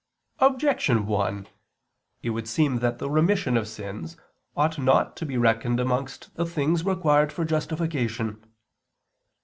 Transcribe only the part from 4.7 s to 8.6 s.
not to be reckoned amongst the things required for justification.